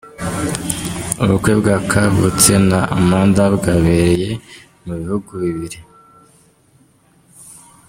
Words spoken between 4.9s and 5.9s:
bihugu bibiri.